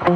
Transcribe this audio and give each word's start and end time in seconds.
Avec 0.00 0.10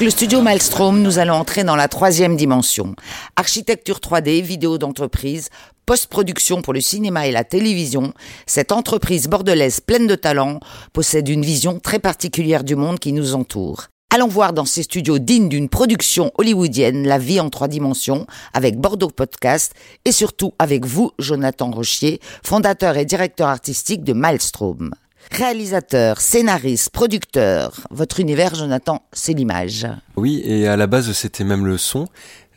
le 0.00 0.10
studio 0.10 0.40
Maelstrom, 0.40 1.00
nous 1.00 1.20
allons 1.20 1.34
entrer 1.34 1.62
dans 1.62 1.76
la 1.76 1.86
troisième 1.86 2.34
dimension. 2.36 2.96
Architecture 3.36 3.98
3D, 3.98 4.42
vidéo 4.42 4.76
d'entreprise, 4.76 5.50
post-production 5.86 6.62
pour 6.62 6.72
le 6.72 6.80
cinéma 6.80 7.26
et 7.26 7.32
la 7.32 7.44
télévision, 7.44 8.12
cette 8.46 8.72
entreprise 8.72 9.28
bordelaise 9.28 9.80
pleine 9.80 10.06
de 10.06 10.14
talent 10.14 10.60
possède 10.92 11.28
une 11.28 11.44
vision 11.44 11.80
très 11.80 11.98
particulière 11.98 12.64
du 12.64 12.76
monde 12.76 12.98
qui 12.98 13.12
nous 13.12 13.34
entoure. 13.34 13.88
Allons 14.14 14.28
voir 14.28 14.52
dans 14.52 14.64
ces 14.64 14.84
studios 14.84 15.18
dignes 15.18 15.48
d'une 15.48 15.68
production 15.68 16.30
hollywoodienne 16.36 17.04
la 17.04 17.18
vie 17.18 17.40
en 17.40 17.50
trois 17.50 17.66
dimensions 17.66 18.26
avec 18.52 18.78
Bordeaux 18.78 19.08
Podcast 19.08 19.74
et 20.04 20.12
surtout 20.12 20.52
avec 20.60 20.86
vous, 20.86 21.10
Jonathan 21.18 21.70
Rochier, 21.72 22.20
fondateur 22.44 22.96
et 22.96 23.04
directeur 23.04 23.48
artistique 23.48 24.04
de 24.04 24.12
Maelstrom. 24.12 24.92
Réalisateur, 25.32 26.20
scénariste, 26.20 26.90
producteur, 26.90 27.80
votre 27.90 28.20
univers, 28.20 28.54
Jonathan, 28.54 29.02
c'est 29.12 29.32
l'image. 29.32 29.86
Oui, 30.16 30.42
et 30.44 30.68
à 30.68 30.76
la 30.76 30.86
base, 30.86 31.10
c'était 31.12 31.44
même 31.44 31.66
le 31.66 31.78
son. 31.78 32.06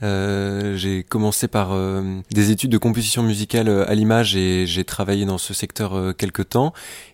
Euh, 0.04 0.76
j'ai 0.76 1.04
commencé 1.04 1.48
par 1.48 1.72
euh, 1.72 2.20
des 2.32 2.52
études 2.52 2.72
de 2.72 2.78
composition 2.78 3.24
musicale 3.24 3.68
euh, 3.68 3.90
à 3.90 3.96
l'image 3.96 4.36
et 4.36 4.66
j'ai 4.68 4.84
travaillé 4.84 5.26
dans 5.26 5.40
ce 5.40 5.54
secteur 5.54 5.96
euh, 5.96 6.14
quelques 6.14 6.50
temps. 6.50 6.74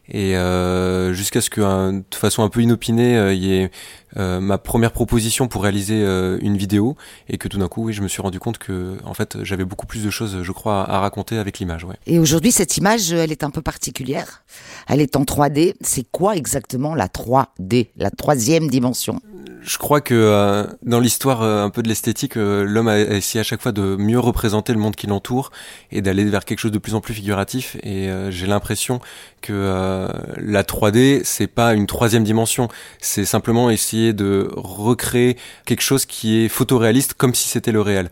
Et 0.09 0.35
euh, 0.35 1.13
jusqu'à 1.13 1.39
ce 1.39 1.49
que 1.49 1.61
de 1.61 2.15
façon 2.15 2.43
un 2.43 2.49
peu 2.49 2.61
inopinée 2.61 3.31
il 3.33 3.41
y 3.41 3.53
ait 3.53 3.71
ma 4.17 4.57
première 4.57 4.91
proposition 4.91 5.47
pour 5.47 5.63
réaliser 5.63 5.97
une 6.41 6.57
vidéo. 6.57 6.97
Et 7.29 7.37
que 7.37 7.47
tout 7.47 7.57
d'un 7.57 7.69
coup 7.69 7.85
oui 7.85 7.93
je 7.93 8.01
me 8.01 8.09
suis 8.09 8.21
rendu 8.21 8.37
compte 8.37 8.57
que 8.57 8.97
en 9.05 9.13
fait 9.13 9.37
j'avais 9.43 9.63
beaucoup 9.63 9.85
plus 9.85 10.03
de 10.03 10.09
choses 10.09 10.43
je 10.43 10.51
crois 10.51 10.83
à, 10.89 10.99
raconter 10.99 11.37
avec 11.37 11.59
l'image 11.59 11.85
ouais. 11.85 11.95
Et 12.05 12.19
aujourd'hui 12.19 12.51
cette 12.51 12.75
image 12.75 13.13
elle 13.13 13.31
est 13.31 13.45
un 13.45 13.49
peu 13.49 13.61
particulière. 13.61 14.43
Elle 14.89 14.99
est 14.99 15.15
en 15.15 15.23
3D 15.23 15.75
c'est 15.79 16.05
quoi 16.11 16.35
exactement 16.35 16.95
la 16.95 17.07
3D 17.07 17.87
la 17.95 18.11
troisième 18.11 18.69
dimension? 18.69 19.21
Je 19.65 19.77
crois 19.77 20.01
que 20.01 20.13
euh, 20.13 20.65
dans 20.83 20.99
l'histoire 20.99 21.41
euh, 21.41 21.63
un 21.63 21.69
peu 21.69 21.81
de 21.81 21.87
l'esthétique, 21.87 22.37
euh, 22.37 22.63
l'homme 22.63 22.87
a 22.87 22.99
essayé 22.99 23.39
à 23.39 23.43
chaque 23.43 23.61
fois 23.61 23.71
de 23.71 23.95
mieux 23.95 24.19
représenter 24.19 24.73
le 24.73 24.79
monde 24.79 24.95
qui 24.95 25.07
l'entoure 25.07 25.51
et 25.91 26.01
d'aller 26.01 26.25
vers 26.25 26.45
quelque 26.45 26.59
chose 26.59 26.71
de 26.71 26.77
plus 26.77 26.95
en 26.95 27.01
plus 27.01 27.13
figuratif. 27.13 27.77
Et 27.83 28.09
j'ai 28.29 28.47
l'impression 28.47 28.99
que 29.41 30.07
la 30.37 30.63
3D, 30.63 31.21
c'est 31.23 31.47
pas 31.47 31.73
une 31.73 31.87
troisième 31.87 32.23
dimension, 32.23 32.67
c'est 32.99 33.25
simplement 33.25 33.69
essayer 33.69 34.13
de 34.13 34.49
recréer 34.55 35.37
quelque 35.65 35.81
chose 35.81 36.05
qui 36.05 36.43
est 36.43 36.49
photoréaliste 36.49 37.13
comme 37.13 37.33
si 37.33 37.47
c'était 37.47 37.71
le 37.71 37.81
réel. 37.81 38.09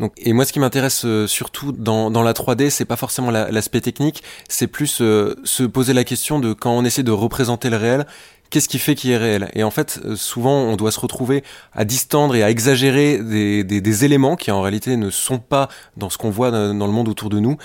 Donc, 0.00 0.12
et 0.16 0.32
moi, 0.32 0.44
ce 0.44 0.52
qui 0.52 0.58
m'intéresse 0.58 1.06
surtout 1.26 1.72
dans, 1.72 2.10
dans 2.10 2.22
la 2.22 2.32
3D, 2.32 2.70
c'est 2.70 2.84
pas 2.84 2.96
forcément 2.96 3.30
l'aspect 3.30 3.80
technique, 3.80 4.22
c'est 4.48 4.66
plus 4.66 4.88
se 4.88 5.62
poser 5.64 5.92
la 5.92 6.04
question 6.04 6.38
de 6.38 6.52
quand 6.52 6.72
on 6.72 6.84
essaie 6.84 7.02
de 7.02 7.12
représenter 7.12 7.70
le 7.70 7.76
réel, 7.76 8.06
qu'est-ce 8.54 8.68
qui 8.68 8.78
fait 8.78 8.94
qu'il 8.94 9.10
est 9.10 9.16
réel? 9.16 9.50
Et 9.54 9.64
en 9.64 9.72
fait, 9.72 9.98
euh, 10.04 10.14
souvent, 10.14 10.60
on 10.60 10.76
doit 10.76 10.92
se 10.92 11.00
retrouver 11.00 11.42
à 11.72 11.84
distendre 11.84 12.36
et 12.36 12.44
à 12.44 12.50
exagérer 12.50 13.18
des, 13.18 14.04
éléments 14.04 14.36
qui 14.36 14.52
en 14.52 14.62
réalité 14.62 14.96
ne 14.96 15.10
sont 15.10 15.40
pas 15.40 15.68
dans 15.96 16.08
ce 16.08 16.18
qu'on 16.18 16.30
voit 16.30 16.52
dans 16.52 16.86
le 16.86 16.92
monde 16.92 17.08
autour 17.08 17.30
de 17.30 17.40
nous 17.40 17.56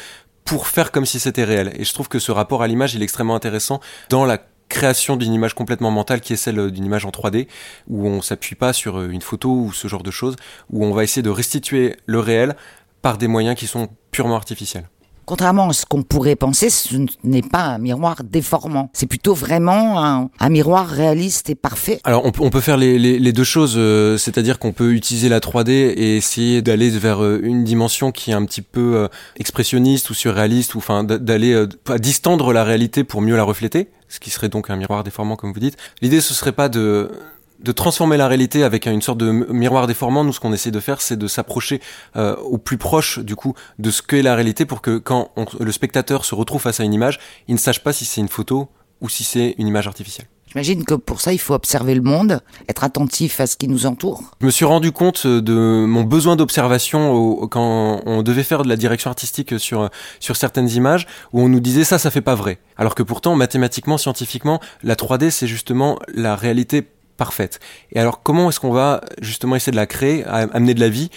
pour 0.45 0.65
faire 0.65 0.91
comme 0.91 1.05
si 1.05 1.19
c'était 1.19 1.43
réel. 1.43 1.73
Et 1.75 1.83
je 1.83 1.93
trouve 1.93 2.07
que 2.07 2.17
ce 2.17 2.31
rapport 2.31 2.63
à 2.63 2.67
l'image, 2.67 2.95
il 2.95 3.01
est 3.01 3.03
extrêmement 3.03 3.35
intéressant 3.35 3.81
dans 4.09 4.25
la 4.25 4.39
création 4.67 5.15
d'une 5.15 5.31
image 5.31 5.53
complètement 5.53 5.91
mentale 5.91 6.21
qui 6.21 6.33
est 6.33 6.37
celle 6.37 6.71
d'une 6.71 6.85
image 6.85 7.05
en 7.05 7.11
3D, 7.11 7.47
où 7.87 8.07
on 8.07 8.23
s'appuie 8.23 8.55
pas 8.55 8.73
sur 8.73 8.97
euh, 8.97 9.09
une 9.09 9.21
photo 9.21 9.51
ou 9.51 9.73
ce 9.73 9.87
genre 9.87 10.01
de 10.01 10.11
choses, 10.11 10.37
où 10.71 10.83
on 10.83 10.91
va 10.91 11.03
essayer 11.03 11.21
de 11.21 11.29
restituer 11.29 11.97
le 12.07 12.19
réel 12.19 12.55
par 13.03 13.19
des 13.19 13.27
moyens 13.27 13.55
qui 13.55 13.67
sont 13.67 13.89
purement 14.09 14.35
artificiels. 14.35 14.89
Contrairement 15.29 15.69
à 15.69 15.73
ce 15.73 15.85
qu'on 15.85 16.01
pourrait 16.01 16.35
penser, 16.35 16.71
ce 16.71 16.95
n'est 17.23 17.43
pas 17.43 17.61
un 17.61 17.77
miroir 17.77 18.23
déformant. 18.23 18.89
C'est 18.93 19.05
plutôt 19.05 19.35
vraiment 19.35 20.03
un, 20.03 20.49
miroir 20.49 20.87
réaliste 20.87 21.51
et 21.51 21.55
parfait. 21.55 21.99
Alors 22.03 22.25
on, 22.25 22.49
peut 22.49 22.61
faire 22.61 22.77
les, 22.77 23.31
deux 23.31 23.43
choses, 23.43 23.75
euh, 23.77 24.17
c'est-à-dire 24.17 24.57
qu'on 24.57 24.71
peut 24.71 24.91
utiliser 24.91 25.29
la 25.29 25.39
3D 25.39 25.69
et 25.69 26.17
essayer 26.17 26.63
d'aller 26.63 26.89
vers 26.89 27.23
euh, 27.23 27.39
une 27.43 27.63
dimension 27.63 28.11
qui 28.11 28.31
est 28.31 28.33
un 28.33 28.43
petit 28.43 28.63
peu 28.63 28.95
euh, 28.95 29.07
expressionniste 29.37 30.09
ou 30.09 30.15
surréaliste, 30.15 30.73
ou 30.73 30.79
enfin 30.79 31.03
d'aller 31.03 31.63
distendre 31.99 32.51
la 32.51 32.63
réalité 32.63 33.03
pour 33.03 33.21
mieux 33.21 33.35
la 33.35 33.43
refléter, 33.43 33.89
ce 34.07 34.19
qui 34.19 34.31
serait 34.31 34.49
donc 34.49 34.71
un 34.71 34.77
miroir 34.77 35.03
déformant 35.03 35.35
comme 35.35 35.53
vous 35.53 35.59
dites. 35.59 35.77
L'idée 36.01 36.21
ce 36.21 36.33
serait 36.33 36.53
pas 36.53 36.69
de 36.69 37.11
de 37.59 37.71
transformer 37.71 38.17
la 38.17 38.27
réalité 38.27 38.63
avec 38.63 38.85
une 38.87 39.01
sorte 39.01 39.17
de 39.17 39.31
miroir 39.31 39.87
déformant, 39.87 40.23
nous 40.23 40.33
ce 40.33 40.39
qu'on 40.39 40.53
essaie 40.53 40.71
de 40.71 40.79
faire, 40.79 41.01
c'est 41.01 41.17
de 41.17 41.27
s'approcher 41.27 41.81
euh, 42.15 42.35
au 42.37 42.57
plus 42.57 42.77
proche 42.77 43.19
du 43.19 43.35
coup 43.35 43.53
de 43.79 43.91
ce 43.91 44.01
qu'est 44.01 44.21
la 44.21 44.35
réalité 44.35 44.65
pour 44.65 44.81
que 44.81 44.97
quand 44.97 45.31
le 45.59 45.71
spectateur 45.71 46.25
se 46.25 46.35
retrouve 46.35 46.61
face 46.61 46.79
à 46.79 46.83
une 46.83 46.93
image, 46.93 47.19
il 47.47 47.53
ne 47.55 47.59
sache 47.59 47.83
pas 47.83 47.93
si 47.93 48.05
c'est 48.05 48.21
une 48.21 48.29
photo 48.29 48.69
ou 49.01 49.09
si 49.09 49.23
c'est 49.23 49.55
une 49.57 49.67
image 49.67 49.87
artificielle. 49.87 50.27
J'imagine 50.51 50.83
que 50.83 50.95
pour 50.95 51.21
ça, 51.21 51.31
il 51.31 51.37
faut 51.37 51.53
observer 51.53 51.93
le 51.93 52.01
monde, 52.01 52.39
être 52.67 52.83
attentif 52.83 53.39
à 53.39 53.45
ce 53.45 53.55
qui 53.55 53.67
nous 53.67 53.85
entoure. 53.85 54.31
Je 54.41 54.47
me 54.47 54.51
suis 54.51 54.65
rendu 54.65 54.91
compte 54.91 55.27
de 55.27 55.85
mon 55.85 56.03
besoin 56.03 56.35
d'observation 56.35 57.47
quand 57.47 58.01
on 58.07 58.23
devait 58.23 58.41
faire 58.41 58.63
de 58.63 58.67
la 58.67 58.75
direction 58.75 59.11
artistique 59.11 59.59
sur, 59.59 59.91
sur 60.19 60.35
certaines 60.35 60.69
images, 60.69 61.05
où 61.33 61.41
on 61.41 61.49
nous 61.49 61.59
disait 61.59 61.83
ça, 61.83 61.99
ça 61.99 62.09
fait 62.09 62.21
pas 62.21 62.33
vrai. 62.33 62.57
Alors 62.77 62.95
que 62.95 63.03
pourtant, 63.03 63.35
mathématiquement, 63.35 63.99
scientifiquement, 63.99 64.59
la 64.81 64.95
3D, 64.95 65.29
c'est 65.29 65.45
justement 65.45 65.99
la 66.15 66.35
réalité 66.35 66.87
parfaite. 67.19 67.59
Et 67.91 67.99
alors 67.99 68.23
comment 68.23 68.49
est-ce 68.49 68.59
qu'on 68.59 68.71
va 68.71 69.01
justement 69.21 69.55
essayer 69.55 69.71
de 69.71 69.77
la 69.77 69.85
créer, 69.85 70.25
amener 70.25 70.73
de 70.73 70.79
la 70.79 70.89
vie? 70.89 71.11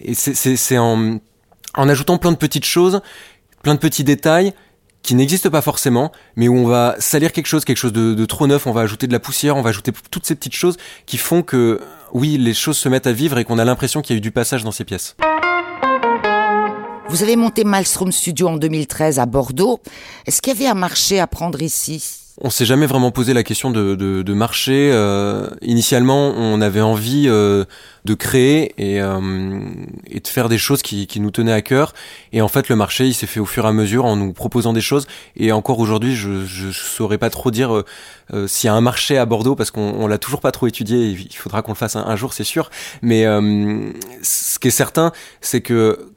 Et 0.00 0.12
c'est 0.14 0.76
en, 0.76 1.18
en 1.74 1.88
ajoutant 1.88 2.18
plein 2.18 2.32
de 2.32 2.36
petites 2.36 2.66
choses, 2.66 3.00
plein 3.62 3.74
de 3.74 3.80
petits 3.80 4.04
détails 4.04 4.52
qui 5.02 5.14
n'existent 5.14 5.50
pas 5.50 5.60
forcément, 5.60 6.12
mais 6.34 6.48
où 6.48 6.56
on 6.56 6.66
va 6.66 6.96
salir 6.98 7.32
quelque 7.32 7.46
chose, 7.46 7.64
quelque 7.64 7.76
chose 7.76 7.92
de, 7.92 8.14
de, 8.14 8.24
trop 8.24 8.46
neuf, 8.46 8.66
on 8.66 8.72
va 8.72 8.80
ajouter 8.80 9.06
de 9.06 9.12
la 9.12 9.20
poussière, 9.20 9.54
on 9.56 9.62
va 9.62 9.68
ajouter 9.68 9.92
toutes 10.10 10.26
ces 10.26 10.34
petites 10.34 10.54
choses 10.54 10.76
qui 11.04 11.18
font 11.18 11.42
que, 11.42 11.80
oui, 12.12 12.38
les 12.38 12.54
choses 12.54 12.78
se 12.78 12.88
mettent 12.88 13.06
à 13.06 13.12
vivre 13.12 13.38
et 13.38 13.44
qu'on 13.44 13.58
a 13.58 13.64
l'impression 13.64 14.00
qu'il 14.00 14.14
y 14.14 14.16
a 14.16 14.18
eu 14.18 14.22
du 14.22 14.30
passage 14.30 14.64
dans 14.64 14.72
ces 14.72 14.84
pièces. 14.84 15.14
Vous 17.08 17.22
avez 17.22 17.36
monté 17.36 17.64
Malstrom 17.64 18.10
Studio 18.10 18.48
en 18.48 18.56
2013 18.56 19.18
à 19.18 19.26
Bordeaux. 19.26 19.78
Est-ce 20.26 20.40
qu'il 20.40 20.54
y 20.54 20.56
avait 20.56 20.66
un 20.66 20.74
marché 20.74 21.20
à 21.20 21.26
prendre 21.26 21.60
ici? 21.60 22.23
On 22.40 22.50
s'est 22.50 22.64
jamais 22.64 22.86
vraiment 22.86 23.12
posé 23.12 23.32
la 23.32 23.44
question 23.44 23.70
de, 23.70 24.34
marché. 24.34 24.90
Euh, 24.92 25.48
initialement, 25.62 26.32
on 26.36 26.60
avait 26.60 26.80
envie 26.80 27.26
euh, 27.28 27.64
de 28.04 28.14
créer 28.14 28.74
et, 28.76 29.00
euh, 29.00 29.60
et, 30.08 30.18
de 30.18 30.26
faire 30.26 30.48
des 30.48 30.58
choses 30.58 30.82
qui, 30.82 31.08
nous 31.20 31.30
tenaient 31.30 31.52
à 31.52 31.62
cœur. 31.62 31.92
Et 32.32 32.42
en 32.42 32.48
fait, 32.48 32.68
le 32.68 32.74
marché, 32.74 33.06
il 33.06 33.14
s'est 33.14 33.28
fait 33.28 33.38
au 33.38 33.46
fur 33.46 33.64
et 33.66 33.68
à 33.68 33.72
mesure 33.72 34.04
en 34.04 34.16
nous 34.16 34.32
proposant 34.32 34.72
des 34.72 34.80
choses. 34.80 35.06
Et 35.36 35.52
encore 35.52 35.78
aujourd'hui, 35.78 36.16
je, 36.16 36.44
je 36.44 36.70
saurais 36.72 37.18
pas 37.18 37.30
trop 37.30 37.52
dire 37.52 37.84
s'il 38.46 38.66
y 38.66 38.70
a 38.70 38.74
un 38.74 38.80
marché 38.80 39.16
à 39.16 39.26
Bordeaux 39.26 39.54
parce 39.54 39.70
qu'on 39.70 39.94
on, 39.96 40.06
l'a 40.08 40.18
toujours 40.18 40.40
pas 40.40 40.50
trop 40.50 40.66
étudié. 40.66 41.10
Il 41.10 41.36
faudra 41.36 41.62
qu'on 41.62 41.72
le 41.72 41.76
fasse 41.76 41.94
un 41.94 42.16
jour, 42.16 42.32
c'est 42.32 42.44
sûr. 42.44 42.70
Mais 43.00 43.24
ce 44.22 44.58
qui 44.58 44.68
est 44.68 44.72
certain, 44.72 45.12
c'est 45.40 45.60
que 45.60 46.13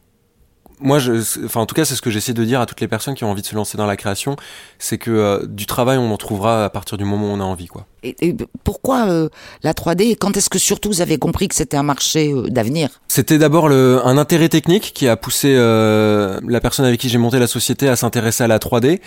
moi, 0.79 0.99
je, 0.99 1.13
enfin, 1.45 1.61
en 1.61 1.65
tout 1.65 1.73
cas, 1.73 1.85
c'est 1.85 1.95
ce 1.95 2.01
que 2.01 2.11
j'essaie 2.11 2.33
de 2.33 2.43
dire 2.43 2.61
à 2.61 2.65
toutes 2.67 2.81
les 2.81 2.87
personnes 2.87 3.15
qui 3.15 3.23
ont 3.23 3.31
envie 3.31 3.41
de 3.41 3.47
se 3.47 3.55
lancer 3.55 3.77
dans 3.77 3.87
la 3.87 3.95
création, 3.95 4.35
c'est 4.77 4.97
que 4.97 5.09
euh, 5.09 5.45
du 5.47 5.65
travail, 5.65 5.97
on 5.97 6.11
en 6.11 6.17
trouvera 6.17 6.65
à 6.65 6.69
partir 6.69 6.97
du 6.97 7.03
moment 7.03 7.27
où 7.27 7.31
on 7.31 7.39
a 7.39 7.43
envie, 7.43 7.67
quoi. 7.67 7.85
Et, 8.03 8.35
pourquoi 8.63 9.07
euh, 9.07 9.29
la 9.63 9.73
3D 9.73 10.15
Quand 10.19 10.37
est-ce 10.37 10.49
que 10.49 10.59
surtout 10.59 10.89
vous 10.89 11.01
avez 11.01 11.17
compris 11.17 11.47
que 11.47 11.55
c'était 11.55 11.77
un 11.77 11.83
marché 11.83 12.31
euh, 12.31 12.43
d'avenir? 12.43 12.89
C'était 13.07 13.39
d'abord 13.39 13.67
un 13.67 14.17
intérêt 14.17 14.49
technique 14.49 14.91
qui 14.93 15.07
a 15.07 15.17
poussé 15.17 15.55
la 15.55 16.59
personne 16.61 16.85
avec 16.85 16.99
qui 16.99 17.09
j'ai 17.09 17.17
monté 17.17 17.39
la 17.39 17.47
société 17.47 17.89
à 17.89 17.95
s'intéresser 17.95 18.43
à 18.43 18.47
la 18.47 18.59
3D. 18.59 19.01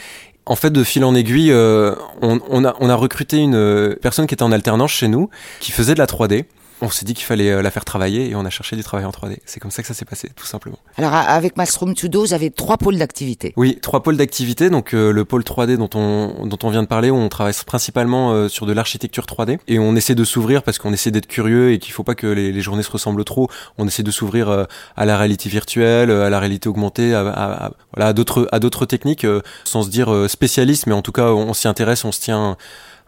En 0.46 0.56
fait, 0.56 0.70
de 0.70 0.82
fil 0.82 1.04
en 1.04 1.14
aiguille, 1.14 1.52
on, 1.52 2.40
on, 2.48 2.64
a, 2.64 2.74
on 2.80 2.88
a 2.88 2.94
recruté 2.94 3.36
une 3.38 3.96
personne 4.02 4.26
qui 4.26 4.34
était 4.34 4.42
en 4.42 4.52
alternance 4.52 4.90
chez 4.90 5.08
nous, 5.08 5.30
qui 5.60 5.70
faisait 5.70 5.94
de 5.94 6.00
la 6.00 6.06
3D 6.06 6.46
on 6.80 6.90
s'est 6.90 7.04
dit 7.04 7.14
qu'il 7.14 7.24
fallait 7.24 7.50
euh, 7.50 7.62
la 7.62 7.70
faire 7.70 7.84
travailler 7.84 8.30
et 8.30 8.34
on 8.34 8.44
a 8.44 8.50
cherché 8.50 8.76
du 8.76 8.82
travail 8.82 9.04
en 9.04 9.10
3D. 9.10 9.38
C'est 9.44 9.60
comme 9.60 9.70
ça 9.70 9.82
que 9.82 9.88
ça 9.88 9.94
s'est 9.94 10.04
passé, 10.04 10.30
tout 10.34 10.46
simplement. 10.46 10.78
Alors 10.96 11.14
avec 11.14 11.56
Maelstrom 11.56 11.94
Tudo, 11.94 12.20
vous 12.20 12.34
avez 12.34 12.50
trois 12.50 12.76
pôles 12.76 12.96
d'activité. 12.96 13.52
Oui, 13.56 13.78
trois 13.80 14.02
pôles 14.02 14.16
d'activité. 14.16 14.70
Donc 14.70 14.94
euh, 14.94 15.12
le 15.12 15.24
pôle 15.24 15.42
3D 15.42 15.76
dont 15.76 15.90
on 15.94 16.46
dont 16.46 16.58
on 16.62 16.70
vient 16.70 16.82
de 16.82 16.88
parler, 16.88 17.10
où 17.10 17.16
on 17.16 17.28
travaille 17.28 17.54
principalement 17.66 18.32
euh, 18.32 18.48
sur 18.48 18.66
de 18.66 18.72
l'architecture 18.72 19.24
3D 19.24 19.58
et 19.68 19.78
on 19.78 19.94
essaie 19.96 20.14
de 20.14 20.24
s'ouvrir 20.24 20.62
parce 20.62 20.78
qu'on 20.78 20.92
essaie 20.92 21.10
d'être 21.10 21.26
curieux 21.26 21.72
et 21.72 21.78
qu'il 21.78 21.92
faut 21.92 22.04
pas 22.04 22.14
que 22.14 22.26
les, 22.26 22.60
journées 22.60 22.82
se 22.82 22.90
ressemblent 22.90 23.24
trop. 23.24 23.48
On 23.78 23.86
essaie 23.86 24.02
de 24.02 24.10
s'ouvrir 24.10 24.66
à 24.96 25.04
la 25.06 25.16
réalité 25.16 25.48
virtuelle, 25.48 26.10
à 26.10 26.30
la 26.30 26.38
réalité 26.38 26.68
augmentée, 26.68 27.14
à, 27.14 27.72
voilà, 27.94 28.08
à 28.08 28.12
d'autres 28.12 28.48
à 28.52 28.58
d'autres 28.58 28.86
techniques, 28.86 29.26
sans 29.64 29.82
se 29.82 29.88
dire 29.88 30.26
spécialiste, 30.28 30.86
mais 30.86 30.92
en 30.92 31.02
tout 31.02 31.12
cas 31.12 31.28
on 31.30 31.54
s'y 31.54 31.68
intéresse, 31.68 32.04
on 32.04 32.12
se 32.12 32.20
tient 32.20 32.56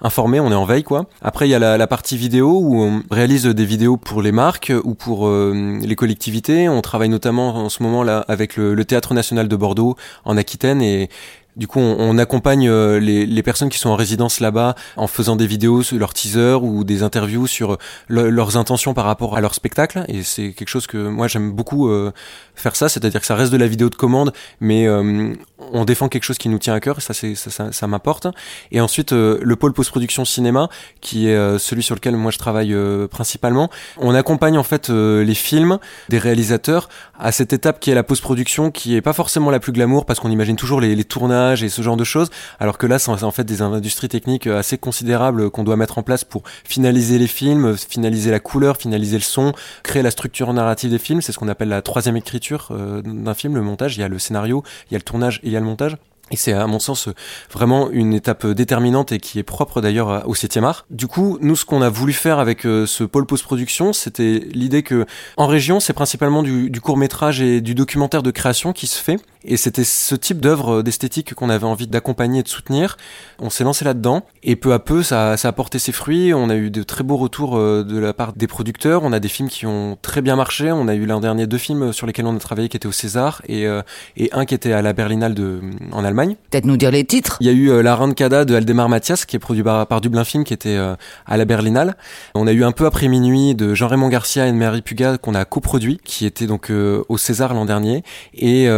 informé, 0.02 0.40
on 0.40 0.50
est 0.50 0.54
en 0.54 0.64
veille 0.64 0.82
quoi. 0.82 1.06
Après 1.22 1.48
il 1.48 1.50
y 1.50 1.54
a 1.54 1.58
la, 1.58 1.86
partie 1.86 2.16
vidéo 2.16 2.58
où 2.60 2.82
on 2.82 3.02
réalise 3.10 3.46
des 3.46 3.64
vidéos 3.64 3.96
pour 3.96 4.22
les 4.22 4.32
marques 4.32 4.72
ou 4.84 4.94
pour 4.94 5.26
euh, 5.26 5.78
les 5.80 5.96
collectivités. 5.96 6.68
On 6.68 6.80
travaille 6.80 7.08
notamment 7.08 7.54
en 7.56 7.68
ce 7.68 7.82
moment 7.82 8.02
là 8.02 8.24
avec 8.28 8.56
le, 8.56 8.82
Théâtre 8.84 9.14
national 9.14 9.46
de 9.48 9.56
Bordeaux 9.56 9.96
en 10.24 10.36
Aquitaine 10.36 10.82
et 10.82 11.08
Du 11.54 11.66
coup, 11.66 11.80
on, 11.80 12.16
accompagne 12.16 12.66
euh, 12.66 12.98
les, 12.98 13.42
personnes 13.42 13.68
qui 13.68 13.76
sont 13.76 13.90
en 13.90 13.96
résidence 13.96 14.40
là-bas 14.40 14.74
en 14.96 15.06
faisant 15.06 15.36
des 15.36 15.46
vidéos 15.46 15.82
sur 15.82 15.98
leurs 15.98 16.14
teasers 16.14 16.62
ou 16.62 16.82
des 16.82 17.02
interviews 17.02 17.46
sur 17.46 17.76
leurs 18.08 18.56
intentions 18.56 18.94
par 18.94 19.04
rapport 19.04 19.36
à 19.36 19.40
leur 19.42 19.54
spectacle. 19.54 20.04
Et 20.08 20.22
c'est 20.22 20.52
quelque 20.52 20.68
chose 20.68 20.86
que 20.86 20.96
moi 21.08 21.28
j'aime 21.28 21.52
beaucoup 21.52 21.90
euh, 21.90 22.10
faire 22.54 22.74
ça, 22.74 22.88
c'est-à-dire 22.88 23.20
que 23.20 23.26
ça 23.26 23.34
reste 23.34 23.52
de 23.52 23.58
la 23.58 23.66
vidéo 23.66 23.90
de 23.90 23.94
commande, 23.94 24.32
mais 24.60 24.86
euh, 24.86 25.34
on 25.72 25.84
défend 25.84 26.08
quelque 26.08 26.22
chose 26.22 26.38
qui 26.38 26.48
nous 26.48 26.58
tient 26.58 26.72
à 26.72 26.80
cœur 26.80 26.98
et 26.98 27.00
ça, 27.02 27.12
c'est, 27.12 27.34
ça, 27.34 27.70
ça, 27.70 27.86
m'apporte. 27.86 28.28
Et 28.70 28.80
ensuite, 28.80 29.12
le 29.12 29.56
pôle 29.56 29.74
post-production 29.74 30.24
cinéma, 30.24 30.70
qui 31.02 31.28
est 31.28 31.58
celui 31.58 31.82
sur 31.82 31.94
lequel 31.94 32.16
moi 32.16 32.30
je 32.30 32.38
travaille 32.38 32.74
principalement, 33.10 33.68
on 33.98 34.14
accompagne 34.14 34.56
en 34.56 34.62
fait 34.62 34.88
les 34.88 35.34
films 35.34 35.78
des 36.08 36.18
réalisateurs 36.18 36.88
à 37.18 37.30
cette 37.30 37.52
étape 37.52 37.78
qui 37.80 37.90
est 37.90 37.94
la 37.94 38.02
post-production, 38.02 38.70
qui 38.70 38.96
est 38.96 39.02
pas 39.02 39.12
forcément 39.12 39.50
la 39.50 39.60
plus 39.60 39.72
glamour 39.72 40.06
parce 40.06 40.18
qu'on 40.18 40.30
imagine 40.30 40.56
toujours 40.56 40.80
les, 40.80 40.94
les 40.94 41.04
tournages 41.04 41.41
et 41.50 41.68
ce 41.68 41.82
genre 41.82 41.96
de 41.96 42.04
choses. 42.04 42.30
Alors 42.60 42.78
que 42.78 42.86
là, 42.86 42.98
c'est 42.98 43.10
en 43.10 43.30
fait 43.30 43.44
des 43.44 43.62
industries 43.62 44.08
techniques 44.08 44.46
euh, 44.46 44.58
assez 44.58 44.78
considérables 44.78 45.50
qu'on 45.50 45.64
doit 45.64 45.76
mettre 45.76 45.98
en 45.98 46.02
place 46.02 46.24
pour 46.24 46.42
finaliser 46.64 47.18
les 47.18 47.26
films, 47.26 47.76
finaliser 47.76 48.30
la 48.30 48.40
couleur, 48.40 48.76
finaliser 48.76 49.16
le 49.16 49.22
son, 49.22 49.52
créer 49.82 50.02
la 50.02 50.10
structure 50.10 50.52
narrative 50.52 50.90
des 50.90 50.98
films. 50.98 51.20
C'est 51.22 51.32
ce 51.32 51.38
qu'on 51.38 51.48
appelle 51.48 51.68
la 51.68 51.82
troisième 51.82 52.16
écriture 52.16 52.68
euh, 52.70 53.02
d'un 53.02 53.34
film, 53.34 53.54
le 53.54 53.62
montage. 53.62 53.96
Il 53.96 54.00
y 54.00 54.04
a 54.04 54.08
le 54.08 54.18
scénario, 54.18 54.62
il 54.90 54.94
y 54.94 54.96
a 54.96 54.98
le 54.98 55.04
tournage 55.04 55.40
et 55.42 55.48
il 55.48 55.52
y 55.52 55.56
a 55.56 55.60
le 55.60 55.66
montage. 55.66 55.96
Et 56.32 56.36
c'est 56.36 56.52
à 56.52 56.66
mon 56.66 56.78
sens 56.78 57.10
vraiment 57.52 57.90
une 57.90 58.14
étape 58.14 58.46
déterminante 58.46 59.12
et 59.12 59.20
qui 59.20 59.38
est 59.38 59.42
propre 59.42 59.82
d'ailleurs 59.82 60.26
au 60.26 60.34
7e 60.34 60.64
art. 60.64 60.86
Du 60.90 61.06
coup, 61.06 61.38
nous 61.42 61.56
ce 61.56 61.66
qu'on 61.66 61.82
a 61.82 61.90
voulu 61.90 62.14
faire 62.14 62.38
avec 62.38 62.64
euh, 62.64 62.86
ce 62.86 63.04
pôle 63.04 63.26
post-production, 63.26 63.92
c'était 63.92 64.42
l'idée 64.50 64.82
que 64.82 65.04
en 65.36 65.46
région, 65.46 65.78
c'est 65.78 65.92
principalement 65.92 66.42
du, 66.42 66.70
du 66.70 66.80
court-métrage 66.80 67.42
et 67.42 67.60
du 67.60 67.74
documentaire 67.74 68.22
de 68.22 68.30
création 68.30 68.72
qui 68.72 68.86
se 68.86 68.98
fait 68.98 69.18
et 69.44 69.56
c'était 69.56 69.84
ce 69.84 70.14
type 70.14 70.40
d'œuvre 70.40 70.82
d'esthétique 70.82 71.34
qu'on 71.34 71.50
avait 71.50 71.66
envie 71.66 71.86
d'accompagner 71.86 72.40
et 72.40 72.42
de 72.42 72.48
soutenir. 72.48 72.96
On 73.38 73.50
s'est 73.50 73.64
lancé 73.64 73.84
là-dedans 73.84 74.22
et 74.42 74.56
peu 74.56 74.72
à 74.72 74.78
peu 74.78 75.02
ça, 75.02 75.36
ça, 75.36 75.48
a 75.48 75.52
porté 75.52 75.78
ses 75.78 75.92
fruits. 75.92 76.32
On 76.34 76.48
a 76.48 76.56
eu 76.56 76.70
de 76.70 76.82
très 76.82 77.04
beaux 77.04 77.16
retours 77.16 77.56
euh, 77.56 77.84
de 77.84 77.98
la 77.98 78.12
part 78.12 78.32
des 78.32 78.46
producteurs. 78.46 79.02
On 79.02 79.12
a 79.12 79.20
des 79.20 79.28
films 79.28 79.48
qui 79.48 79.66
ont 79.66 79.98
très 80.00 80.22
bien 80.22 80.36
marché. 80.36 80.70
On 80.70 80.88
a 80.88 80.94
eu 80.94 81.06
l'an 81.06 81.20
dernier 81.20 81.46
deux 81.46 81.58
films 81.58 81.92
sur 81.92 82.06
lesquels 82.06 82.26
on 82.26 82.36
a 82.36 82.38
travaillé 82.38 82.68
qui 82.68 82.76
étaient 82.76 82.86
au 82.86 82.92
César 82.92 83.42
et, 83.48 83.66
euh, 83.66 83.82
et 84.16 84.30
un 84.32 84.44
qui 84.44 84.54
était 84.54 84.72
à 84.72 84.82
la 84.82 84.92
Berlinale 84.92 85.34
de, 85.34 85.60
en 85.92 86.04
Allemagne. 86.04 86.36
Peut-être 86.50 86.66
nous 86.66 86.76
dire 86.76 86.90
les 86.90 87.04
titres. 87.04 87.36
Il 87.40 87.46
y 87.46 87.50
a 87.50 87.52
eu 87.52 87.70
euh, 87.70 87.82
La 87.82 87.94
Rancada 87.94 88.44
de 88.44 88.54
Aldemar 88.54 88.88
Mathias 88.88 89.24
qui 89.26 89.36
est 89.36 89.40
produit 89.40 89.62
par, 89.62 89.86
par 89.86 90.00
Dublin 90.00 90.24
Film 90.24 90.44
qui 90.44 90.54
était 90.54 90.76
à 90.76 91.36
la 91.36 91.44
Berlinale. 91.44 91.96
On 92.34 92.46
a 92.46 92.52
eu 92.52 92.64
un 92.64 92.72
peu 92.72 92.86
après 92.86 93.08
minuit 93.08 93.54
de 93.54 93.74
Jean-Raymond 93.74 94.08
Garcia 94.08 94.46
et 94.46 94.52
de 94.52 94.56
Mary 94.56 94.82
Puga 94.82 95.18
qu'on 95.18 95.34
a 95.34 95.44
coproduit 95.44 95.98
qui 96.04 96.26
était 96.26 96.46
donc 96.46 96.70
au 96.70 97.18
César 97.18 97.54
l'an 97.54 97.64
dernier 97.64 98.02
et 98.34 98.68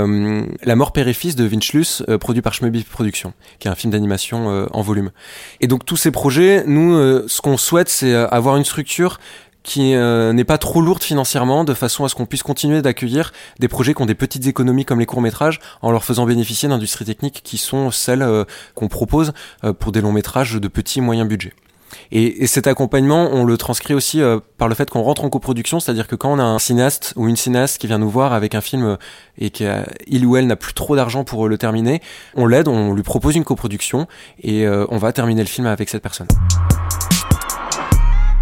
la 0.63 0.77
mort 0.77 0.93
père 0.93 1.07
de 1.07 1.45
Vince 1.45 1.73
Luce, 1.73 2.03
euh, 2.09 2.19
produit 2.19 2.43
par 2.43 2.55
Schmebi 2.55 2.85
Productions, 2.85 3.33
qui 3.59 3.69
est 3.69 3.71
un 3.71 3.75
film 3.75 3.93
d'animation 3.93 4.51
euh, 4.51 4.67
en 4.73 4.83
volume. 4.83 5.11
Et 5.61 5.67
donc 5.67 5.85
tous 5.85 5.97
ces 5.97 6.11
projets, 6.11 6.65
nous, 6.67 6.95
euh, 6.95 7.25
ce 7.29 7.41
qu'on 7.41 7.57
souhaite, 7.57 7.89
c'est 7.89 8.15
avoir 8.15 8.57
une 8.57 8.65
structure 8.65 9.19
qui 9.63 9.95
n'est 9.95 10.45
pas 10.45 10.59
trop 10.59 10.83
lourde 10.83 11.03
financièrement, 11.03 11.65
de 11.65 11.73
façon 11.73 12.05
à 12.05 12.11
ce 12.11 12.15
qu'on 12.15 12.27
puisse 12.27 12.43
continuer 12.43 12.83
d'accueillir 12.83 13.33
des 13.61 13.69
projets 13.69 13.95
qui 13.95 14.03
ont 14.03 14.07
des 14.07 14.15
petites 14.15 14.47
économies 14.47 14.85
comme 14.85 15.01
les 15.01 15.07
courts-métrages, 15.07 15.59
en 15.81 15.91
leur 15.91 16.05
faisant 16.05 16.27
bénéficier 16.27 16.69
d'industries 16.69 17.07
techniques 17.07 17.41
qui 17.43 17.57
sont 17.57 17.91
celles 17.91 18.45
qu'on 18.75 18.89
propose 18.89 19.33
pour 19.79 19.91
des 19.91 20.03
longs 20.03 20.13
métrages 20.13 20.53
de 20.53 20.69
petits 20.69 20.99
et 20.99 21.03
moyens 21.03 21.27
budgets. 21.27 21.55
Et, 22.13 22.47
cet 22.47 22.67
accompagnement, 22.67 23.29
on 23.33 23.45
le 23.45 23.57
transcrit 23.57 23.95
aussi 23.95 24.21
euh, 24.21 24.39
par 24.59 24.69
le 24.69 24.75
fait 24.75 24.91
qu'on 24.91 25.03
rentre 25.03 25.25
en 25.25 25.31
coproduction, 25.31 25.81
c'est-à-dire 25.81 26.07
que 26.07 26.17
quand 26.17 26.33
on 26.33 26.39
a 26.39 26.45
un 26.45 26.59
cinéaste 26.59 27.13
ou 27.17 27.29
une 27.29 27.37
cinéaste 27.37 27.79
qui 27.79 27.87
vient 27.87 27.99
nous 27.99 28.11
voir 28.11 28.33
avec 28.33 28.55
un 28.55 28.61
film 28.61 28.85
euh, 28.85 28.97
et 29.39 29.51
qu'il 29.51 30.27
ou 30.27 30.37
elle 30.37 30.47
n'a 30.47 30.57
plus 30.57 30.75
trop 30.75 30.97
d'argent 30.97 31.25
pour 31.25 31.47
euh, 31.47 31.49
le 31.49 31.59
terminer, 31.59 32.01
on 32.35 32.47
l'aide, 32.47 32.69
on 32.69 32.93
lui 32.93 33.03
propose 33.03 33.37
une 33.37 33.45
coproduction 33.45 34.07
et 34.43 34.67
on 34.67 34.99
va 34.99 35.13
terminer 35.13 35.43
le 35.43 35.49
film 35.49 35.67
avec 35.67 35.89
cette 35.89 36.03
personne. 36.03 36.27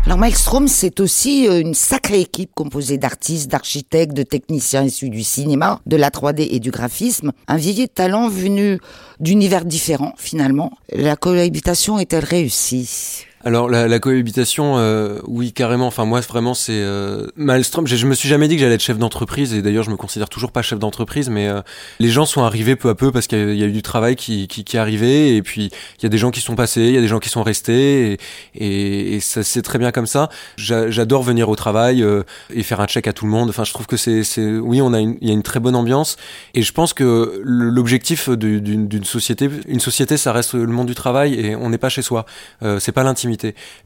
Alors 0.05 0.19
Maelstrom, 0.19 0.67
c'est 0.67 0.99
aussi 1.01 1.47
une 1.47 1.75
sacrée 1.75 2.21
équipe 2.21 2.51
composée 2.55 2.99
d'artistes, 2.99 3.51
d'architectes, 3.51 4.15
de 4.15 4.25
techniciens 4.25 4.83
issus 4.83 5.11
du 5.11 5.23
cinéma, 5.23 5.81
de 5.87 5.97
la 5.97 6.11
3D 6.11 6.49
et 6.51 6.59
du 6.59 6.71
graphisme. 6.73 7.31
Un 7.47 7.57
vivier 7.57 7.87
de 7.87 7.93
talents 7.93 8.29
venu 8.29 8.79
d'univers 9.21 9.65
différents 9.65 10.15
finalement. 10.17 10.73
La 10.93 11.15
cohabitation 11.15 12.01
est-elle 12.01 12.25
réussie? 12.25 13.27
Alors 13.45 13.69
la, 13.69 13.89
la 13.89 13.99
cohabitation, 13.99 14.75
euh, 14.77 15.19
oui 15.27 15.53
carrément. 15.53 15.87
Enfin 15.87 16.05
moi 16.05 16.21
vraiment 16.21 16.55
c'est 16.55 16.73
euh. 16.73 17.27
Je, 17.37 17.97
je, 17.97 18.07
me 18.07 18.15
suis 18.15 18.29
jamais 18.29 18.47
dit 18.47 18.55
que 18.55 18.61
j'allais 18.61 18.77
être 18.77 18.83
chef 18.83 18.99
d'entreprise 18.99 19.53
et 19.55 19.63
d'ailleurs 19.63 19.83
je 19.83 19.91
me 19.91 19.97
considère 19.97 20.29
toujours 20.29 20.53
pas 20.53 20.63
chef 20.63 20.79
d'entreprise. 20.79 21.29
Mais 21.29 21.49
euh, 21.49 21.61
les 21.99 22.09
gens 22.09 22.25
sont 22.25 22.43
arrivés 22.43 22.77
peu 22.77 22.89
à 22.89 22.95
peu 22.95 23.11
parce 23.11 23.27
qu'il 23.27 23.57
y, 23.57 23.63
a 23.63 23.67
eu 23.67 23.73
du 23.73 23.83
travail 23.83 24.17
qui, 24.17 24.47
qui, 24.47 24.65
qui 24.65 24.79
arrivé 24.79 25.37
et 25.37 25.43
puis 25.43 25.71
il 25.99 26.03
y 26.03 26.07
a 26.07 26.09
des 26.09 26.19
gens 26.19 26.31
qui 26.31 26.41
sont 26.41 26.55
passés, 26.55 26.83
il 26.83 26.95
y 26.95 26.99
a 26.99 27.01
des 27.01 27.09
gens 27.09 27.19
qui 27.19 27.29
sont 27.29 27.43
restés 27.43 28.19
et, 28.55 29.15
et, 29.17 29.21
ça 29.21 29.43
c'est 29.43 29.63
très 29.63 29.79
bien 29.79 29.91
comme 29.91 30.07
ça. 30.07 30.29
J'adore 30.57 31.23
venir 31.23 31.49
au 31.49 31.57
travail 31.57 32.03
euh, 32.03 32.23
et 32.55 32.63
faire 32.63 32.81
un 32.81 32.87
check 32.87 33.07
à 33.09 33.13
tout 33.13 33.25
le 33.25 33.33
monde. 33.33 33.49
Enfin 33.49 33.65
je 33.65 33.73
trouve 33.73 33.87
que 33.87 33.97
c'est 33.97 34.23
c'est 34.23 34.47
oui 34.47 34.81
on 34.81 34.93
a 34.95 35.01
il 35.01 35.17
y 35.21 35.31
a 35.31 35.35
une 35.35 35.43
très 35.43 35.59
bonne 35.59 35.75
ambiance 35.75 36.17
et 36.55 36.63
je 36.63 36.73
pense 36.73 36.95
que 36.95 37.41
l'objectif 37.45 38.29
d'une 38.29 39.05
société, 39.05 39.51
une 39.67 39.81
société 39.81 40.17
ça 40.17 40.33
reste 40.33 40.55
le 40.55 40.67
monde 40.69 40.87
du 40.87 40.95
travail 40.95 41.35
et 41.35 41.57
on 41.57 41.71
n'est 41.71 41.79
pas 41.79 41.89
chez 41.89 42.03
soi. 42.03 42.25
Euh, 42.63 42.79
c'est 42.79 42.93
pas 42.93 43.03
l'intimité 43.03 43.32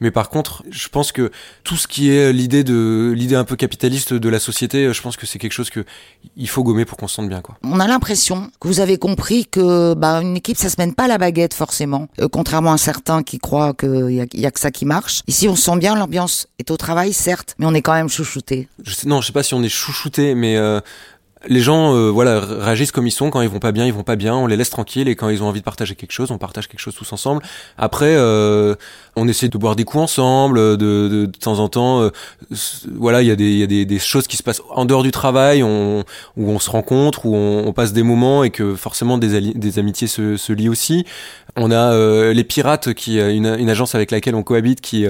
mais 0.00 0.10
par 0.10 0.28
contre, 0.28 0.62
je 0.70 0.88
pense 0.88 1.12
que 1.12 1.30
tout 1.64 1.76
ce 1.76 1.86
qui 1.86 2.10
est 2.10 2.32
l'idée 2.32 2.64
de 2.64 3.12
l'idée 3.14 3.34
un 3.34 3.44
peu 3.44 3.56
capitaliste 3.56 4.14
de 4.14 4.28
la 4.28 4.38
société, 4.38 4.92
je 4.92 5.02
pense 5.02 5.16
que 5.16 5.26
c'est 5.26 5.38
quelque 5.38 5.52
chose 5.52 5.70
que 5.70 5.84
il 6.36 6.48
faut 6.48 6.62
gommer 6.62 6.84
pour 6.84 6.98
qu'on 6.98 7.08
se 7.08 7.16
sente 7.16 7.28
bien. 7.28 7.40
Quoi. 7.40 7.56
On 7.62 7.80
a 7.80 7.86
l'impression 7.86 8.50
que 8.60 8.68
vous 8.68 8.80
avez 8.80 8.98
compris 8.98 9.46
que 9.46 9.94
bah, 9.94 10.20
une 10.22 10.36
équipe, 10.36 10.56
ça 10.56 10.68
se 10.68 10.76
mène 10.78 10.94
pas 10.94 11.04
à 11.04 11.08
la 11.08 11.18
baguette 11.18 11.54
forcément. 11.54 12.08
Euh, 12.20 12.28
contrairement 12.28 12.72
à 12.72 12.78
certains 12.78 13.22
qui 13.22 13.38
croient 13.38 13.74
qu'il 13.74 14.12
y 14.12 14.20
a, 14.20 14.26
y 14.32 14.46
a 14.46 14.50
que 14.50 14.60
ça 14.60 14.70
qui 14.70 14.84
marche. 14.84 15.22
Ici, 15.26 15.48
on 15.48 15.56
se 15.56 15.62
sent 15.62 15.78
bien, 15.78 15.94
l'ambiance 15.94 16.48
est 16.58 16.70
au 16.70 16.76
travail, 16.76 17.12
certes, 17.12 17.54
mais 17.58 17.66
on 17.66 17.74
est 17.74 17.82
quand 17.82 17.94
même 17.94 18.08
chouchouté. 18.08 18.68
Je 18.84 18.92
sais, 18.92 19.08
non, 19.08 19.20
je 19.20 19.28
sais 19.28 19.32
pas 19.32 19.42
si 19.42 19.54
on 19.54 19.62
est 19.62 19.68
chouchouté, 19.68 20.34
mais 20.34 20.56
euh, 20.56 20.80
les 21.48 21.60
gens 21.60 21.94
euh, 21.94 22.10
voilà 22.10 22.40
réagissent 22.40 22.92
comme 22.92 23.06
ils 23.06 23.12
sont. 23.12 23.30
Quand 23.30 23.42
ils 23.42 23.48
vont 23.48 23.58
pas 23.58 23.72
bien 23.72 23.84
ils 23.84 23.92
vont 23.92 24.02
pas 24.02 24.16
bien. 24.16 24.34
On 24.34 24.46
les 24.46 24.56
laisse 24.56 24.70
tranquilles. 24.70 25.08
Et 25.08 25.16
quand 25.16 25.28
ils 25.28 25.42
ont 25.42 25.46
envie 25.46 25.60
de 25.60 25.64
partager 25.64 25.94
quelque 25.94 26.12
chose 26.12 26.30
on 26.30 26.38
partage 26.38 26.68
quelque 26.68 26.80
chose 26.80 26.94
tous 26.94 27.12
ensemble. 27.12 27.42
Après 27.76 28.14
euh, 28.16 28.74
on 29.16 29.28
essaie 29.28 29.48
de 29.48 29.58
boire 29.58 29.76
des 29.76 29.84
coups 29.84 30.04
ensemble 30.04 30.58
de, 30.58 30.76
de, 30.76 31.26
de 31.26 31.38
temps 31.38 31.58
en 31.58 31.68
temps 31.68 32.00
euh, 32.00 32.10
voilà 32.94 33.22
il 33.22 33.28
y 33.28 33.30
a 33.30 33.36
des 33.36 33.50
y 33.52 33.62
a 33.62 33.66
des, 33.66 33.84
des, 33.84 33.98
choses 33.98 34.26
qui 34.26 34.36
se 34.36 34.42
passent 34.42 34.62
en 34.70 34.84
dehors 34.84 35.02
du 35.02 35.10
travail 35.10 35.62
où 35.62 36.04
on 36.36 36.58
se 36.58 36.70
rencontre 36.70 37.26
où 37.26 37.34
on, 37.34 37.72
passe 37.72 37.92
des 37.92 38.02
moments 38.02 38.42
et 38.42 38.50
que 38.50 38.74
forcément 38.74 39.18
des, 39.18 39.52
des 39.52 39.78
amitiés 39.78 40.08
se, 40.08 40.38
se 40.38 40.52
lient 40.52 40.70
aussi. 40.70 41.04
On 41.56 41.70
a 41.70 41.92
euh, 41.92 42.32
les 42.32 42.44
pirates 42.44 42.94
qui 42.94 43.18
une, 43.18 43.46
une 43.58 43.68
agence 43.68 43.94
avec 43.94 44.10
laquelle 44.10 44.34
on 44.34 44.42
cohabite 44.42 44.80
qui 44.80 45.06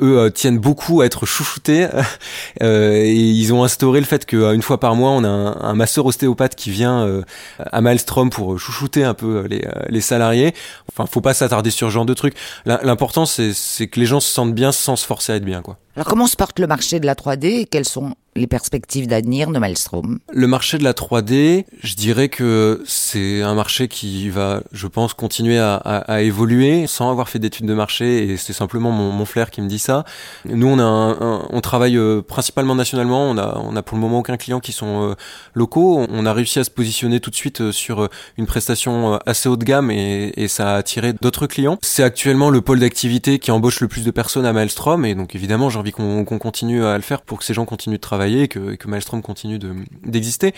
eux 0.00 0.30
tiennent 0.34 0.58
beaucoup 0.58 1.02
à 1.02 1.06
être 1.06 1.26
chouchoutés. 1.26 1.88
Et 2.60 3.12
ils 3.12 3.52
ont 3.52 3.64
instauré 3.64 4.00
le 4.00 4.06
fait 4.06 4.24
qu'une 4.24 4.62
fois 4.62 4.80
par 4.80 4.94
mois 4.94 5.10
on 5.10 5.24
a 5.24 5.28
un 5.28 5.65
un 5.66 5.74
masseur 5.74 6.06
ostéopathe 6.06 6.54
qui 6.54 6.70
vient 6.70 7.06
euh, 7.06 7.22
à 7.58 7.80
Maelstrom 7.80 8.30
pour 8.30 8.58
chouchouter 8.58 9.04
un 9.04 9.14
peu 9.14 9.38
euh, 9.38 9.48
les, 9.48 9.64
euh, 9.64 9.82
les 9.88 10.00
salariés. 10.00 10.54
Enfin, 10.90 11.06
faut 11.06 11.20
pas 11.20 11.34
s'attarder 11.34 11.70
sur 11.70 11.88
ce 11.88 11.92
genre 11.92 12.06
de 12.06 12.14
trucs. 12.14 12.34
L'important, 12.64 13.26
c'est 13.26 13.88
que 13.88 14.00
les 14.00 14.06
gens 14.06 14.20
se 14.20 14.32
sentent 14.32 14.54
bien 14.54 14.72
sans 14.72 14.96
se 14.96 15.06
forcer 15.06 15.32
à 15.32 15.36
être 15.36 15.44
bien, 15.44 15.62
quoi. 15.62 15.78
Alors, 15.96 16.06
comment 16.06 16.26
se 16.26 16.36
porte 16.36 16.58
le 16.58 16.66
marché 16.66 17.00
de 17.00 17.06
la 17.06 17.14
3D 17.14 17.60
et 17.60 17.66
quels 17.66 17.86
sont 17.86 18.14
les 18.36 18.46
perspectives 18.46 19.06
d'avenir 19.06 19.50
de 19.50 19.58
Maelstrom 19.58 20.18
Le 20.32 20.46
marché 20.46 20.78
de 20.78 20.84
la 20.84 20.92
3D, 20.92 21.64
je 21.82 21.94
dirais 21.94 22.28
que 22.28 22.82
c'est 22.86 23.42
un 23.42 23.54
marché 23.54 23.88
qui 23.88 24.28
va, 24.28 24.62
je 24.72 24.86
pense, 24.86 25.14
continuer 25.14 25.58
à, 25.58 26.22
évoluer 26.22 26.86
sans 26.86 27.10
avoir 27.10 27.28
fait 27.28 27.38
d'études 27.38 27.66
de 27.66 27.74
marché 27.74 28.30
et 28.30 28.36
c'est 28.36 28.52
simplement 28.52 28.90
mon, 28.90 29.24
flair 29.24 29.50
qui 29.50 29.60
me 29.60 29.68
dit 29.68 29.80
ça. 29.80 30.04
Nous, 30.44 30.66
on 30.66 30.78
a 30.78 30.84
un, 30.84 31.46
on 31.50 31.60
travaille 31.60 31.96
euh, 31.96 32.22
principalement 32.22 32.76
nationalement. 32.76 33.28
On 33.28 33.38
a, 33.38 33.58
on 33.58 33.74
a 33.74 33.82
pour 33.82 33.96
le 33.96 34.00
moment 34.00 34.20
aucun 34.20 34.36
client 34.36 34.60
qui 34.60 34.72
sont 34.72 35.10
euh, 35.10 35.14
locaux. 35.54 36.06
On 36.08 36.26
a 36.26 36.32
réussi 36.32 36.60
à 36.60 36.64
se 36.64 36.70
positionner 36.70 37.18
tout 37.18 37.30
de 37.30 37.34
suite 37.34 37.60
euh, 37.60 37.72
sur 37.72 38.08
une 38.36 38.46
prestation 38.46 39.18
assez 39.26 39.48
haut 39.48 39.56
de 39.56 39.64
gamme 39.64 39.90
et 39.90 40.46
ça 40.48 40.74
a 40.74 40.76
attiré 40.76 41.12
d'autres 41.12 41.46
clients. 41.46 41.78
C'est 41.82 42.04
actuellement 42.04 42.50
le 42.50 42.60
pôle 42.60 42.78
d'activité 42.78 43.38
qui 43.38 43.50
embauche 43.50 43.80
le 43.80 43.88
plus 43.88 44.04
de 44.04 44.10
personnes 44.10 44.46
à 44.46 44.52
Maelstrom 44.52 45.04
et 45.04 45.14
donc 45.14 45.34
évidemment, 45.34 45.70
j'ai 45.70 45.78
envie 45.78 45.92
qu'on 45.92 46.24
continue 46.24 46.84
à 46.84 46.96
le 46.96 47.02
faire 47.02 47.22
pour 47.22 47.38
que 47.38 47.44
ces 47.44 47.54
gens 47.54 47.64
continuent 47.64 47.96
de 47.96 48.00
travailler 48.00 48.25
et 48.34 48.48
que, 48.48 48.74
que 48.74 48.88
Maelstrom 48.88 49.22
continue 49.22 49.58
d'exister. 50.04 50.54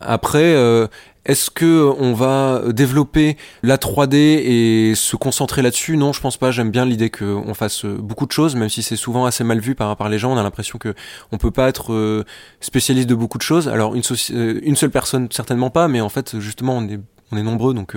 Après, 0.00 0.54
euh, 0.54 0.86
est-ce 1.24 1.50
que 1.50 1.92
on 1.98 2.14
va 2.14 2.62
développer 2.68 3.36
la 3.62 3.76
3D 3.76 4.14
et 4.16 4.94
se 4.94 5.16
concentrer 5.16 5.62
là-dessus? 5.62 5.96
Non, 5.96 6.12
je 6.12 6.20
pense 6.20 6.36
pas. 6.36 6.50
J'aime 6.50 6.70
bien 6.70 6.84
l'idée 6.84 7.10
qu'on 7.10 7.52
fasse 7.54 7.84
beaucoup 7.84 8.26
de 8.26 8.32
choses, 8.32 8.54
même 8.56 8.68
si 8.68 8.82
c'est 8.82 8.96
souvent 8.96 9.26
assez 9.26 9.44
mal 9.44 9.60
vu 9.60 9.74
par, 9.74 10.08
les 10.08 10.18
gens. 10.18 10.32
On 10.32 10.38
a 10.38 10.42
l'impression 10.42 10.78
que 10.78 10.94
on 11.32 11.38
peut 11.38 11.50
pas 11.50 11.68
être 11.68 11.92
euh, 11.92 12.24
spécialiste 12.60 13.08
de 13.08 13.14
beaucoup 13.14 13.38
de 13.38 13.42
choses. 13.42 13.68
Alors 13.68 13.94
une, 13.94 14.02
euh, 14.30 14.74
seule 14.74 14.90
personne 14.90 15.28
certainement 15.30 15.70
pas, 15.70 15.88
mais 15.88 16.00
en 16.00 16.08
fait 16.08 16.38
justement 16.38 16.78
on 16.78 17.36
est 17.36 17.42
nombreux, 17.42 17.74
donc 17.74 17.94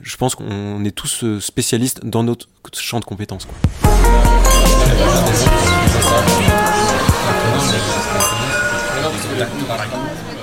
je 0.00 0.16
pense 0.16 0.34
qu'on 0.34 0.84
est 0.84 0.90
tous 0.90 1.24
spécialistes 1.40 2.04
dans 2.04 2.22
notre 2.22 2.48
champ 2.74 3.00
de 3.00 3.04
compétences. 3.04 3.46
전화를 7.32 7.74
해주셨어요. 7.74 8.94
제가 8.94 9.08
무슨 9.10 9.40
약국도 9.40 9.66
나랑 9.66 10.35